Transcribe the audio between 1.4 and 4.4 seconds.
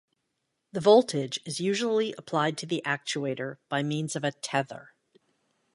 is usually applied to the actuator by means of a